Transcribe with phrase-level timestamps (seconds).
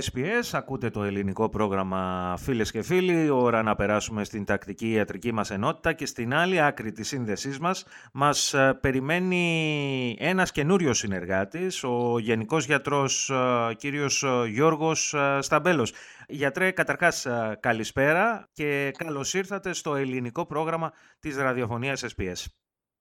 [0.00, 5.50] SPS, ακούτε το ελληνικό πρόγραμμα φίλες και φίλοι, ώρα να περάσουμε στην τακτική ιατρική μας
[5.50, 12.18] ενότητα και στην άλλη άκρη της σύνδεσής μας μας ε, περιμένει ένας καινούριος συνεργάτης, ο
[12.18, 15.92] Γενικός Γιατρός ε, κύριος ε, Γιώργος Σταμπέλος.
[16.28, 17.26] Γιατρέ, καταρχάς
[17.60, 22.44] καλησπέρα και καλώς ήρθατε στο ελληνικό πρόγραμμα της ραδιοφωνίας SPS.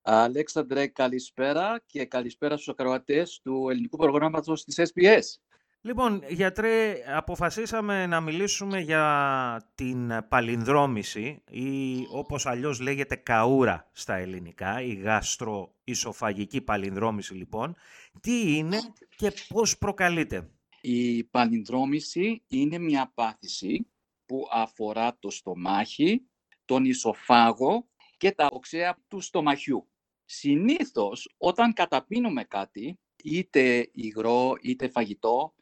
[0.02, 5.53] Αλέξανδρε, καλησπέρα και καλησπέρα στους ακροατές του ελληνικού προγράμματος της SPS.
[5.86, 14.82] Λοιπόν, γιατρέ, αποφασίσαμε να μιλήσουμε για την παλινδρόμηση ή όπως αλλιώς λέγεται καούρα στα ελληνικά,
[14.82, 17.76] η γαστροϊσοφαγική παλινδρόμηση λοιπόν.
[18.22, 18.80] Τι είναι
[19.16, 20.50] και πώς προκαλείται;
[20.82, 23.88] Η παλινδρόμηση είναι μια πάθηση
[24.26, 26.28] που αφορά το στομάχι,
[26.66, 29.88] τον ισοφάγο και τα οξέα του στομαχιού.
[30.26, 35.54] Συνήθως όταν καταπίνουμε κάτι, είτε υγρό είτε φαγητό,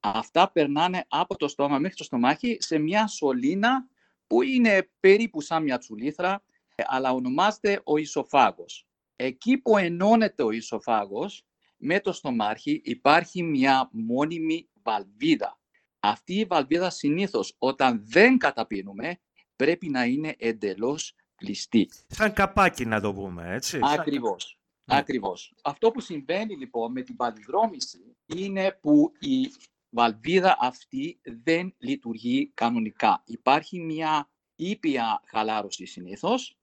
[0.00, 3.88] αυτά περνάνε από το στόμα μέχρι το στομάχι σε μια σωλήνα
[4.26, 6.42] που είναι περίπου σαν μια τσουλήθρα,
[6.76, 8.86] αλλά ονομάζεται ο ισοφάγος.
[9.16, 11.44] Εκεί που ενώνεται ο ισοφάγος
[11.76, 15.58] με το στομάχι υπάρχει μια μόνιμη βαλβίδα.
[16.00, 19.20] Αυτή η βαλβίδα συνήθως όταν δεν καταπίνουμε
[19.56, 21.88] πρέπει να είναι εντελώς κλειστή.
[22.06, 23.78] Σαν καπάκι να το πούμε, έτσι.
[23.82, 24.58] Ακριβώς.
[24.84, 24.96] Ναι.
[24.96, 25.54] Ακριβώς.
[25.62, 29.50] Αυτό που συμβαίνει λοιπόν με την παλιδρόμηση είναι που η
[29.90, 33.22] βαλβίδα αυτή δεν λειτουργεί κανονικά.
[33.26, 36.56] Υπάρχει μια ήπια χαλάρωση συνήθως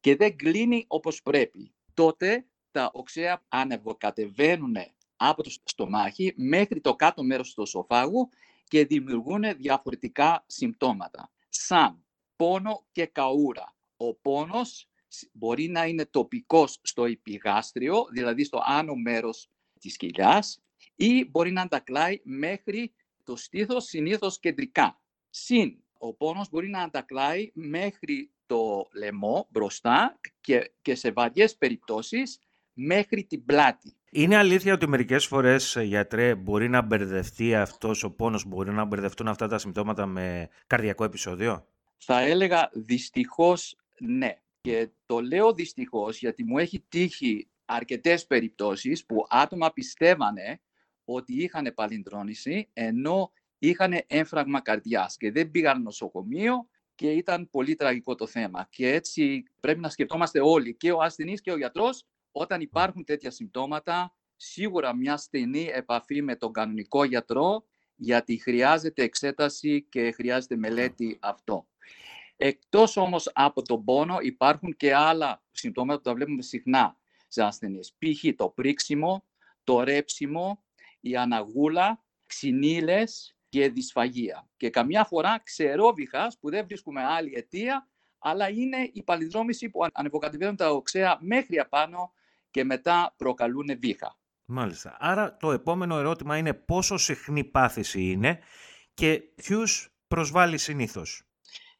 [0.00, 1.72] και δεν κλείνει όπως πρέπει.
[1.94, 4.76] Τότε τα οξέα ανεβοκατεβαίνουν
[5.16, 8.28] από το στομάχι μέχρι το κάτω μέρος του σοφάγου
[8.64, 12.04] και δημιουργούν διαφορετικά συμπτώματα, σαν
[12.36, 13.74] πόνο και καούρα.
[13.96, 14.88] Ο πόνος
[15.32, 19.48] μπορεί να είναι τοπικός στο επιγάστριο, δηλαδή στο άνω μέρος
[19.80, 20.60] της κοιλιάς,
[21.00, 22.92] ή μπορεί να αντακλάει μέχρι
[23.24, 25.00] το στήθος συνήθως κεντρικά.
[25.30, 32.38] Συν, ο πόνος μπορεί να αντακλάει μέχρι το λαιμό μπροστά και, και σε βαριές περιπτώσεις
[32.72, 33.94] μέχρι την πλάτη.
[34.10, 38.84] Είναι αλήθεια ότι μερικές φορές, ε, γιατρέ, μπορεί να μπερδευτεί αυτός ο πόνος, μπορεί να
[38.84, 44.38] μπερδευτούν αυτά τα συμπτώματα με καρδιακό επεισόδιο; Θα έλεγα δυστυχώς ναι.
[44.60, 50.60] Και το λέω δυστυχώς γιατί μου έχει τύχει αρκετές περιπτώσεις που άτομα πιστεύανε
[51.14, 58.14] ότι είχαν παλινδρόνηση ενώ είχαν έμφραγμα καρδιάς και δεν πήγαν νοσοκομείο και ήταν πολύ τραγικό
[58.14, 58.66] το θέμα.
[58.70, 63.30] Και έτσι πρέπει να σκεφτόμαστε όλοι, και ο ασθενής και ο γιατρός, όταν υπάρχουν τέτοια
[63.30, 67.64] συμπτώματα, σίγουρα μια στενή επαφή με τον κανονικό γιατρό,
[67.96, 71.66] γιατί χρειάζεται εξέταση και χρειάζεται μελέτη αυτό.
[72.36, 76.96] Εκτός όμως από τον πόνο υπάρχουν και άλλα συμπτώματα που τα βλέπουμε συχνά
[77.28, 77.92] σε ασθενείς.
[77.98, 78.36] Π.χ.
[78.36, 79.24] το πρίξιμο,
[79.64, 80.64] το ρέψιμο,
[81.00, 84.48] η αναγούλα, ξυνήλες και δυσφαγία.
[84.56, 87.88] Και καμιά φορά ξερόβιχας που δεν βρίσκουμε άλλη αιτία,
[88.18, 92.12] αλλά είναι η παλιδρόμηση που ανεβοκατεβαίνουν τα οξέα μέχρι απάνω
[92.50, 94.18] και μετά προκαλούν βήχα.
[94.44, 94.96] Μάλιστα.
[95.00, 98.38] Άρα το επόμενο ερώτημα είναι πόσο συχνή πάθηση είναι
[98.94, 101.22] και ποιους προσβάλλει συνήθως;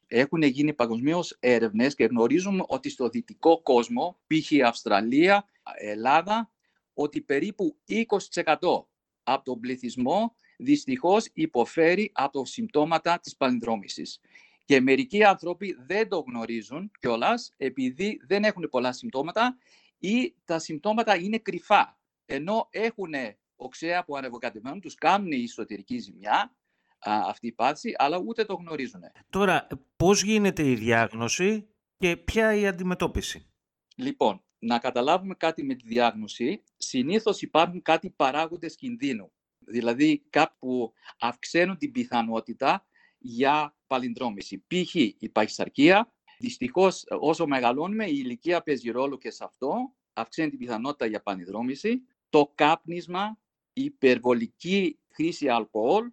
[0.07, 4.65] Έχουν γίνει παγκοσμίως έρευνες και γνωρίζουμε ότι στο δυτικό κόσμο, π.χ.
[4.65, 5.45] Αυστραλία,
[5.79, 6.51] Ελλάδα,
[6.93, 8.85] ότι περίπου 20%
[9.33, 14.19] από τον πληθυσμό δυστυχώς υποφέρει από συμπτώματα της παλινδρόμησης.
[14.65, 19.57] Και μερικοί άνθρωποι δεν το γνωρίζουν κιόλας επειδή δεν έχουν πολλά συμπτώματα
[19.97, 21.99] ή τα συμπτώματα είναι κρυφά.
[22.25, 23.13] Ενώ έχουν
[23.55, 26.55] οξέα που ανεβοκατεβαίνουν, τους κάνουν η εσωτερική ζημιά,
[26.99, 29.01] αυτή η πάθηση, αλλά ούτε το γνωρίζουν.
[29.29, 33.51] Τώρα, πώς γίνεται η διάγνωση και ποια η αντιμετώπιση;
[33.95, 39.31] Λοιπόν, να καταλάβουμε κάτι με τη διάγνωση, συνήθως υπάρχουν κάτι παράγοντες κινδύνου.
[39.59, 42.85] Δηλαδή κάπου αυξάνουν την πιθανότητα
[43.17, 44.63] για παλινδρόμηση.
[44.67, 44.95] Π.χ.
[44.95, 46.13] η παχυσαρκία.
[46.39, 49.95] Δυστυχώς, όσο μεγαλώνουμε, η ηλικία παίζει ρόλο και σε αυτό.
[50.13, 52.01] Αυξάνει την πιθανότητα για παλινδρόμηση.
[52.29, 53.37] Το κάπνισμα,
[53.73, 56.11] η υπερβολική χρήση αλκοόλ.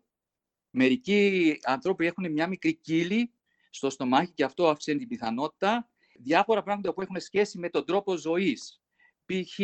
[0.70, 3.32] Μερικοί άνθρωποι έχουν μια μικρή κύλη
[3.70, 8.16] στο στομάχι και αυτό αυξάνει την πιθανότητα διάφορα πράγματα που έχουν σχέση με τον τρόπο
[8.16, 8.82] ζωής.
[9.24, 9.58] Π.χ.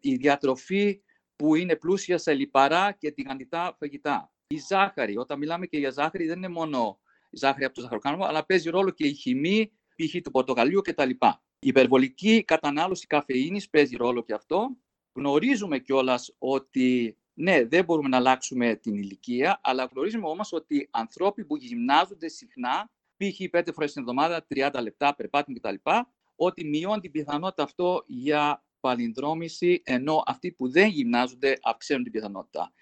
[0.00, 1.02] η διατροφή
[1.36, 4.32] που είναι πλούσια σε λιπαρά και τηγανιτά φαγητά.
[4.46, 7.00] Η ζάχαρη, όταν μιλάμε και για ζάχαρη, δεν είναι μόνο
[7.30, 10.20] η ζάχαρη από το ζαχαροκάνημα, αλλά παίζει ρόλο και η χυμή, π.χ.
[10.22, 11.10] του πορτοκαλιού κτλ.
[11.10, 14.76] Η υπερβολική κατανάλωση καφεΐνης παίζει ρόλο και αυτό.
[15.12, 21.44] Γνωρίζουμε κιόλας ότι ναι, δεν μπορούμε να αλλάξουμε την ηλικία, αλλά γνωρίζουμε όμως ότι άνθρωποι
[21.44, 22.90] που γυμνάζονται συχνά
[23.22, 23.50] π.χ.
[23.50, 25.90] πέντε φορές την εβδομάδα, 30 λεπτά περπάτημα κτλ.
[26.36, 32.72] ότι μειώνει την πιθανότητα αυτό για παλινδρόμηση, ενώ αυτοί που δεν γυμνάζονται αυξάνουν την πιθανότητα.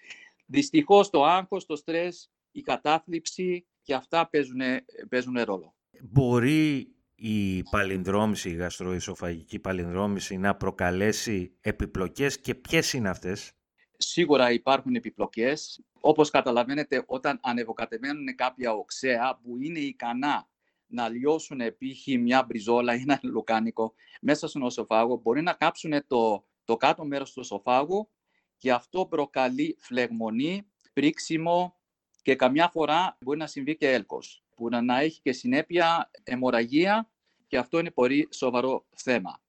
[0.47, 4.61] Δυστυχώς το άγχος, το στρες, η κατάθλιψη και αυτά παίζουν,
[5.09, 5.75] παίζουν ρόλο.
[6.03, 13.53] Μπορεί η παλινδρόμηση, η γαστροϊσοφαγική παλινδρόμηση να προκαλέσει επιπλοκές και ποιες είναι αυτές;
[14.03, 15.81] Σίγουρα υπάρχουν επιπλοκές.
[16.01, 20.49] Όπως καταλαβαίνετε, όταν ανεβοκατεμένουν κάποια οξέα που είναι ικανά
[20.87, 22.07] να λιώσουν π.χ.
[22.19, 27.33] μια μπριζόλα ή ένα λουκάνικο μέσα στον οσοφάγο, μπορεί να κάψουν το, το κάτω μέρος
[27.33, 28.11] του οσοφάγου
[28.57, 31.77] και αυτό προκαλεί φλεγμονή, πρίξιμο
[32.23, 37.11] και καμιά φορά μπορεί να συμβεί και έλκος, που να έχει και συνέπεια αιμορραγία
[37.47, 39.43] και αυτό είναι πολύ σοβαρό θέμα.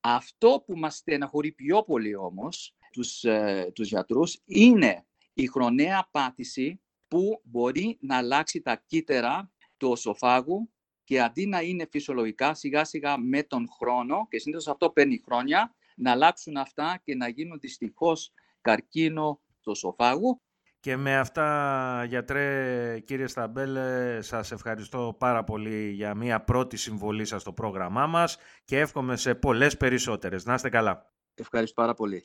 [0.00, 6.80] Αυτό που μας στεναχωρεί πιο πολύ όμως τους, ε, τους γιατρούς είναι η χρονέα πάτηση
[7.08, 10.70] που μπορεί να αλλάξει τα κύτταρα του οσοφάγου
[11.04, 15.74] και αντί να είναι φυσιολογικά σιγά σιγά με τον χρόνο και συνήθως αυτό παίρνει χρόνια
[15.96, 20.40] να αλλάξουν αυτά και να γίνουν δυστυχώς καρκίνο του οσοφάγου.
[20.80, 27.40] Και με αυτά, γιατρέ, κύριε Σταμπέλε, σας ευχαριστώ πάρα πολύ για μια πρώτη συμβολή σας
[27.40, 30.44] στο πρόγραμμά μας και εύχομαι σε πολλές περισσότερες.
[30.44, 31.12] Να είστε καλά.
[31.34, 32.24] Ευχαριστώ πάρα πολύ.